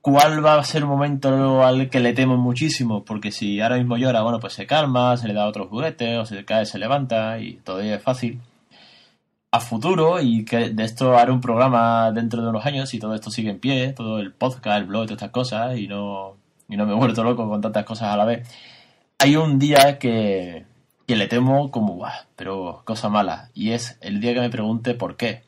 ¿cuál 0.01 0.45
va 0.45 0.55
a 0.55 0.65
ser 0.65 0.85
un 0.85 0.91
momento 0.91 1.65
al 1.65 1.91
que 1.91 2.01
le 2.01 2.13
temo 2.13 2.37
muchísimo? 2.37 3.05
Porque 3.05 3.33
si 3.33 3.61
ahora 3.61 3.77
mismo 3.77 3.97
llora, 3.97 4.23
bueno, 4.23 4.39
pues 4.39 4.53
se 4.53 4.67
calma, 4.67 5.17
se 5.17 5.27
le 5.27 5.35
da 5.35 5.47
otros 5.47 5.69
juguetes, 5.69 6.19
o 6.19 6.25
se 6.25 6.45
cae, 6.45 6.65
se 6.67 6.79
levanta, 6.79 7.41
y 7.41 7.55
todavía 7.57 7.97
es 7.97 8.03
fácil. 8.03 8.41
A 9.51 9.61
futuro, 9.61 10.21
y 10.21 10.45
que 10.45 10.71
de 10.71 10.85
esto 10.85 11.17
haré 11.17 11.33
un 11.33 11.41
programa 11.41 12.13
dentro 12.13 12.43
de 12.43 12.49
unos 12.51 12.65
años, 12.67 12.93
y 12.95 12.99
todo 12.99 13.15
esto 13.15 13.31
sigue 13.31 13.51
en 13.51 13.59
pie, 13.59 13.93
todo 13.95 14.19
el 14.21 14.33
podcast, 14.33 14.79
el 14.79 14.85
blog, 14.85 15.07
todas 15.07 15.17
estas 15.17 15.31
cosas, 15.31 15.79
y 15.79 15.89
no, 15.89 16.37
y 16.69 16.77
no 16.77 16.87
me 16.87 16.93
he 16.93 16.97
vuelto 16.97 17.25
loco 17.25 17.49
con 17.49 17.61
tantas 17.61 17.85
cosas 17.85 18.13
a 18.13 18.17
la 18.17 18.25
vez. 18.27 18.47
Hay 19.19 19.37
un 19.37 19.59
día 19.59 19.99
que, 19.99 20.65
que 21.09 21.17
le 21.17 21.27
temo 21.27 21.71
como, 21.71 22.07
pero 22.37 22.83
cosa 22.85 23.09
mala. 23.09 23.49
Y 23.55 23.73
es 23.73 23.97
el 24.03 24.21
día 24.21 24.35
que 24.35 24.41
me 24.41 24.51
pregunte 24.51 24.93
por 24.93 25.17
qué. 25.17 25.43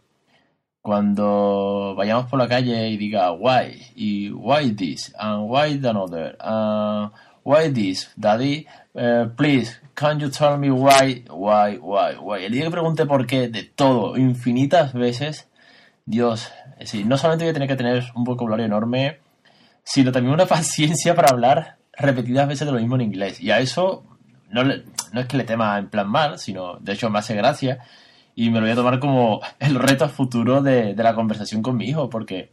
Cuando 0.81 1.95
vayamos 1.95 2.31
por 2.31 2.39
la 2.39 2.49
calle 2.49 2.89
y 2.89 2.97
diga 2.97 3.31
why, 3.33 3.93
y 3.95 4.31
why 4.31 4.75
this, 4.75 5.15
and 5.19 5.51
why 5.51 5.79
another, 5.87 6.35
and 6.41 7.13
why 7.45 7.71
this, 7.71 8.11
daddy, 8.17 8.67
eh, 8.95 9.27
please, 9.37 9.79
can 9.93 10.19
you 10.19 10.31
tell 10.31 10.57
me 10.57 10.71
why, 10.71 11.27
why, 11.29 11.77
why, 11.77 12.17
why. 12.19 12.43
El 12.47 12.53
día 12.53 12.65
que 12.65 12.71
pregunte 12.71 13.05
por 13.05 13.27
qué 13.27 13.49
de 13.49 13.65
todo, 13.65 14.17
infinitas 14.17 14.95
veces, 14.95 15.51
Dios, 16.07 16.51
es 16.79 16.91
decir, 16.91 17.05
no 17.05 17.19
solamente 17.19 17.45
voy 17.45 17.51
a 17.51 17.55
tener 17.55 17.69
que 17.69 17.77
tener 17.77 18.05
un 18.15 18.25
vocabulario 18.25 18.65
enorme, 18.65 19.19
sino 19.85 20.11
también 20.11 20.33
una 20.33 20.47
paciencia 20.47 21.15
para 21.15 21.29
hablar 21.29 21.77
repetidas 21.93 22.49
veces 22.49 22.67
de 22.67 22.73
lo 22.73 22.79
mismo 22.79 22.95
en 22.95 23.03
inglés. 23.03 23.43
Y 23.43 23.51
a 23.51 23.59
eso 23.61 24.07
no, 24.51 24.65
no 24.65 25.21
es 25.21 25.27
que 25.27 25.37
le 25.37 25.45
tema 25.45 25.79
en 25.79 25.89
plan 25.89 26.09
mal, 26.09 26.39
sino 26.39 26.77
de 26.77 26.93
hecho 26.93 27.11
me 27.11 27.19
hace 27.19 27.35
gracia 27.35 27.79
y 28.35 28.51
me 28.51 28.61
lo 28.61 28.67
voy 28.67 28.73
a 28.73 28.77
tomar 28.77 28.99
como 28.99 29.41
el 29.59 29.77
reto 29.77 30.09
futuro 30.09 30.63
de, 30.63 30.95
de 30.95 31.03
la 31.03 31.15
conversación 31.15 31.63
con 31.63 31.77
mi 31.77 31.87
hijo, 31.87 32.11
porque 32.11 32.51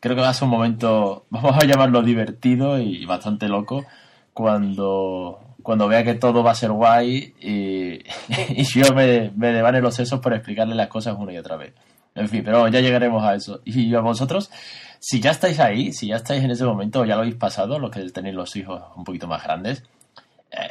creo 0.00 0.16
que 0.16 0.22
va 0.22 0.30
a 0.30 0.34
ser 0.34 0.44
un 0.44 0.50
momento, 0.50 1.26
vamos 1.30 1.56
a 1.56 1.66
llamarlo 1.66 2.02
divertido 2.02 2.78
y 2.78 3.04
bastante 3.06 3.48
loco, 3.48 3.84
cuando, 4.32 5.40
cuando 5.62 5.88
vea 5.88 6.04
que 6.04 6.14
todo 6.14 6.42
va 6.42 6.52
a 6.52 6.54
ser 6.54 6.70
guay 6.70 7.34
y, 7.40 7.98
y 8.60 8.64
yo 8.64 8.94
me, 8.94 9.32
me 9.36 9.52
devane 9.52 9.80
los 9.80 9.94
sesos 9.94 10.20
por 10.20 10.32
explicarle 10.34 10.74
las 10.74 10.88
cosas 10.88 11.16
una 11.18 11.32
y 11.32 11.38
otra 11.38 11.56
vez. 11.56 11.72
En 12.14 12.28
fin, 12.28 12.42
pero 12.44 12.66
ya 12.68 12.80
llegaremos 12.80 13.22
a 13.22 13.34
eso. 13.34 13.60
Y 13.64 13.94
a 13.94 14.00
vosotros, 14.00 14.50
si 14.98 15.20
ya 15.20 15.30
estáis 15.30 15.60
ahí, 15.60 15.92
si 15.92 16.08
ya 16.08 16.16
estáis 16.16 16.42
en 16.42 16.50
ese 16.50 16.64
momento 16.64 17.04
ya 17.04 17.14
lo 17.14 17.20
habéis 17.20 17.36
pasado, 17.36 17.78
los 17.78 17.90
que 17.92 18.00
tenéis 18.10 18.34
los 18.34 18.56
hijos 18.56 18.82
un 18.96 19.04
poquito 19.04 19.28
más 19.28 19.44
grandes, 19.44 19.84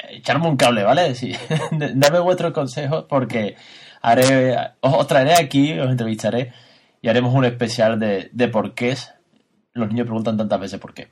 echarme 0.09 0.47
un 0.47 0.57
cable, 0.57 0.83
¿vale? 0.83 1.15
Sí. 1.15 1.35
Dame 1.71 2.19
vuestros 2.19 2.53
consejos 2.53 3.05
porque 3.07 3.55
haré, 4.01 4.55
os, 4.81 5.07
traeré 5.07 5.35
aquí, 5.35 5.77
os 5.77 5.89
entrevistaré 5.89 6.53
y 7.01 7.09
haremos 7.09 7.33
un 7.33 7.45
especial 7.45 7.99
de, 7.99 8.29
de 8.31 8.47
por 8.47 8.73
qué 8.73 8.95
los 9.73 9.87
niños 9.89 10.05
preguntan 10.05 10.37
tantas 10.37 10.59
veces 10.59 10.79
por 10.79 10.93
qué. 10.93 11.09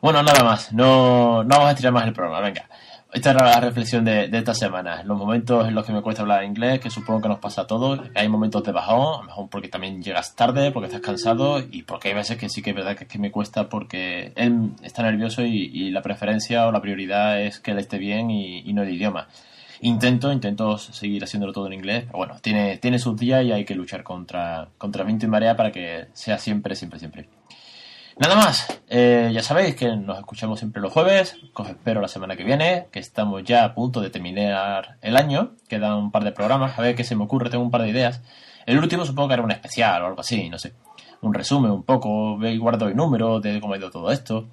Bueno, 0.00 0.22
nada 0.22 0.44
más, 0.44 0.72
no, 0.72 1.42
no 1.42 1.48
vamos 1.48 1.68
a 1.68 1.70
estirar 1.70 1.92
más 1.92 2.06
el 2.06 2.12
programa, 2.12 2.40
venga. 2.40 2.68
Esta 3.10 3.30
era 3.30 3.42
la 3.46 3.60
reflexión 3.60 4.04
de, 4.04 4.28
esta 4.30 4.52
semana. 4.52 5.02
Los 5.02 5.16
momentos 5.16 5.66
en 5.66 5.74
los 5.74 5.86
que 5.86 5.92
me 5.92 6.02
cuesta 6.02 6.20
hablar 6.20 6.44
inglés, 6.44 6.78
que 6.78 6.90
supongo 6.90 7.22
que 7.22 7.28
nos 7.28 7.38
pasa 7.38 7.62
a 7.62 7.66
todos. 7.66 8.00
Hay 8.14 8.28
momentos 8.28 8.62
de 8.64 8.72
bajón, 8.72 9.14
a 9.14 9.18
lo 9.18 9.24
mejor 9.24 9.48
porque 9.48 9.68
también 9.68 10.02
llegas 10.02 10.36
tarde, 10.36 10.72
porque 10.72 10.88
estás 10.88 11.00
cansado 11.00 11.58
y 11.58 11.84
porque 11.84 12.08
hay 12.08 12.14
veces 12.14 12.36
que 12.36 12.50
sí 12.50 12.60
que 12.60 12.70
es 12.70 12.76
verdad 12.76 12.96
que, 12.96 13.04
es 13.04 13.10
que 13.10 13.18
me 13.18 13.30
cuesta 13.30 13.70
porque 13.70 14.32
él 14.36 14.72
está 14.82 15.02
nervioso 15.02 15.42
y, 15.42 15.88
la 15.90 16.02
preferencia 16.02 16.66
o 16.66 16.72
la 16.72 16.82
prioridad 16.82 17.40
es 17.40 17.60
que 17.60 17.70
él 17.70 17.78
esté 17.78 17.96
bien 17.96 18.30
y, 18.30 18.70
no 18.74 18.82
el 18.82 18.90
idioma. 18.90 19.28
Intento, 19.80 20.30
intento 20.30 20.76
seguir 20.76 21.24
haciéndolo 21.24 21.52
todo 21.54 21.66
en 21.68 21.72
inglés, 21.72 22.04
pero 22.06 22.18
bueno, 22.18 22.36
tiene, 22.42 22.76
tiene 22.76 22.98
sus 22.98 23.16
días 23.16 23.42
y 23.44 23.52
hay 23.52 23.64
que 23.64 23.74
luchar 23.74 24.02
contra, 24.02 24.68
contra 24.76 25.04
viento 25.04 25.24
y 25.24 25.28
marea 25.28 25.56
para 25.56 25.72
que 25.72 26.08
sea 26.12 26.36
siempre, 26.36 26.76
siempre, 26.76 26.98
siempre. 26.98 27.28
Nada 28.20 28.34
más, 28.34 28.82
eh, 28.88 29.30
ya 29.32 29.44
sabéis 29.44 29.76
que 29.76 29.94
nos 29.94 30.18
escuchamos 30.18 30.58
siempre 30.58 30.82
los 30.82 30.92
jueves, 30.92 31.36
os 31.54 31.68
espero 31.68 32.00
la 32.00 32.08
semana 32.08 32.34
que 32.34 32.42
viene, 32.42 32.88
que 32.90 32.98
estamos 32.98 33.44
ya 33.44 33.64
a 33.64 33.74
punto 33.74 34.00
de 34.00 34.10
terminar 34.10 34.98
el 35.02 35.16
año, 35.16 35.52
quedan 35.68 35.92
un 35.92 36.10
par 36.10 36.24
de 36.24 36.32
programas, 36.32 36.76
a 36.76 36.82
ver 36.82 36.96
qué 36.96 37.04
se 37.04 37.14
me 37.14 37.22
ocurre, 37.22 37.48
tengo 37.48 37.62
un 37.62 37.70
par 37.70 37.82
de 37.82 37.90
ideas. 37.90 38.20
El 38.66 38.78
último 38.78 39.04
supongo 39.04 39.28
que 39.28 39.34
hará 39.34 39.44
un 39.44 39.52
especial 39.52 40.02
o 40.02 40.06
algo 40.06 40.20
así, 40.20 40.50
no 40.50 40.58
sé, 40.58 40.74
un 41.20 41.32
resumen 41.32 41.70
un 41.70 41.84
poco, 41.84 42.36
ve 42.36 42.58
guardo 42.58 42.88
el 42.88 42.96
número 42.96 43.38
de 43.38 43.60
cómo 43.60 43.74
ha 43.74 43.78
ido 43.78 43.88
todo 43.88 44.10
esto, 44.10 44.48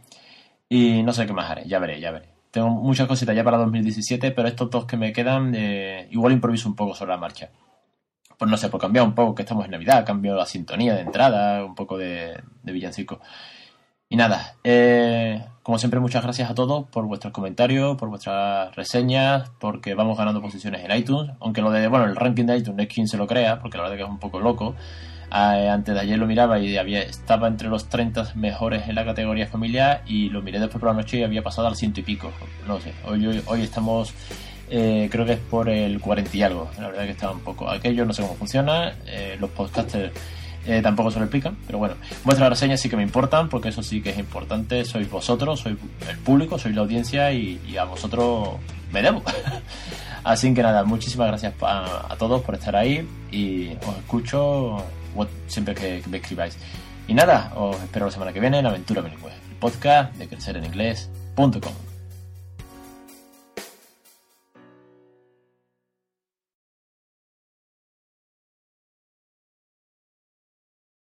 y 0.70 1.02
no 1.02 1.12
sé 1.12 1.26
qué 1.26 1.34
más 1.34 1.50
haré, 1.50 1.68
ya 1.68 1.80
veré, 1.80 2.00
ya 2.00 2.12
veré. 2.12 2.30
Tengo 2.52 2.70
muchas 2.70 3.08
cositas 3.08 3.36
ya 3.36 3.44
para 3.44 3.58
2017, 3.58 4.30
pero 4.30 4.48
estos 4.48 4.70
dos 4.70 4.86
que 4.86 4.96
me 4.96 5.12
quedan, 5.12 5.54
eh, 5.56 6.08
igual 6.12 6.34
improviso 6.34 6.70
un 6.70 6.76
poco 6.76 6.94
sobre 6.94 7.14
la 7.14 7.18
marcha. 7.18 7.50
Pues 8.38 8.52
no 8.52 8.58
sé, 8.58 8.70
por 8.70 8.80
cambiar 8.80 9.06
un 9.06 9.16
poco, 9.16 9.34
que 9.34 9.42
estamos 9.42 9.66
en 9.66 9.72
Navidad, 9.72 10.06
cambio 10.06 10.36
la 10.36 10.46
sintonía 10.46 10.94
de 10.94 11.02
entrada, 11.02 11.66
un 11.66 11.74
poco 11.74 11.98
de 11.98 12.44
villancico. 12.64 13.20
Y 14.08 14.18
nada, 14.18 14.56
eh, 14.64 15.44
como 15.64 15.80
siempre, 15.80 16.00
muchas 16.00 16.22
gracias 16.22 16.52
a 16.52 16.54
todos 16.54 16.86
por 16.88 17.06
vuestros 17.06 17.34
comentarios, 17.34 17.98
por 17.98 18.10
vuestras 18.10 18.76
reseñas, 18.76 19.50
porque 19.60 19.96
vamos 19.96 20.16
ganando 20.16 20.42
posiciones 20.44 20.86
en 20.86 20.96
iTunes. 20.96 21.32
Aunque 21.40 21.64
lo 21.64 21.72
de, 21.72 21.88
bueno, 21.88 22.06
el 22.06 22.16
ranking 22.16 22.46
de 22.46 22.58
iTunes 22.58 22.78
no 22.78 22.84
es 22.84 22.90
quien 22.90 23.08
se 23.08 23.18
lo 23.18 23.26
crea, 23.26 23.60
porque 23.60 23.78
la 23.78 23.84
verdad 23.84 23.98
que 23.98 24.04
es 24.04 24.10
un 24.10 24.20
poco 24.20 24.40
loco. 24.40 24.76
Eh, 25.32 25.70
antes 25.70 25.96
de 25.96 26.00
ayer 26.02 26.20
lo 26.20 26.28
miraba 26.28 26.60
y 26.60 26.78
había, 26.78 27.02
estaba 27.02 27.48
entre 27.48 27.68
los 27.68 27.90
30 27.90 28.34
mejores 28.36 28.88
en 28.88 28.94
la 28.94 29.06
categoría 29.06 29.48
familiar 29.48 30.04
y 30.06 30.30
lo 30.30 30.44
miré 30.44 30.60
después 30.60 30.80
por 30.80 30.90
la 30.92 30.96
noche 30.96 31.18
y 31.18 31.24
había 31.24 31.42
pasado 31.42 31.68
al 31.68 31.76
ciento 31.76 32.00
y 32.00 32.04
pico. 32.04 32.32
No 32.68 32.80
sé, 32.80 32.94
hoy, 33.06 33.42
hoy, 33.48 33.62
estamos, 33.64 34.14
eh, 34.70 35.10
creo 35.12 35.26
que 35.26 35.34
es 35.34 35.40
por 35.40 35.68
el 35.68 36.00
40 36.00 36.38
y 36.38 36.44
algo. 36.44 36.70
La 36.80 36.90
verdad 36.90 37.06
que 37.06 37.12
estaba 37.12 37.34
un 37.34 37.42
poco. 37.42 37.68
Aquello 37.68 38.06
no 38.06 38.14
sé 38.14 38.22
cómo 38.22 38.36
funciona. 38.36 38.94
los 39.40 39.50
podcasters 39.50 40.14
eh, 40.68 40.82
tampoco 40.82 41.12
se 41.12 41.20
lo 41.20 41.26
explican, 41.26 41.58
pero 41.66 41.78
bueno, 41.78 41.96
vuestras 42.24 42.50
reseñas 42.50 42.82
sí 42.82 42.90
que 42.90 42.98
me 42.98 43.04
importan, 43.04 43.50
porque 43.50 43.70
eso 43.70 43.84
sí 43.84 44.02
que 44.02 44.10
es 44.10 44.18
importante, 44.18 44.84
sois 44.84 45.10
vosotros, 45.10 45.60
sois 45.60 45.78
el 46.10 46.18
público, 46.18 46.58
sois 46.58 46.76
la 46.76 46.82
audiencia 46.82 47.32
y, 47.32 47.78
a 47.78 47.84
vosotros 47.84 48.50
me 48.92 49.02
debo. 49.02 49.22
Así 50.24 50.54
que 50.54 50.64
nada, 50.64 50.84
muchísimas 50.84 51.28
gracias 51.28 51.54
a, 51.62 52.16
todos 52.18 52.42
por 52.42 52.56
estar 52.56 52.76
ahí 52.76 53.08
y 53.32 53.74
os 53.88 53.98
escucho 53.98 54.84
siempre 55.48 55.76
que, 55.76 56.02
me 56.10 56.18
escribáis. 56.18 56.58
Y 57.08 57.14
nada, 57.14 57.54
os 57.56 57.76
espero 57.84 58.08
la 58.08 58.12
semana 58.12 58.34
que 58.34 58.40
viene 58.40 58.60
en 58.60 58.66
Aventura 58.66 59.02
Bilingüe, 59.02 59.32
el 59.32 59.58
podcast 59.58 60.16
de 60.16 60.28
crecereninglés.com. 60.28 61.95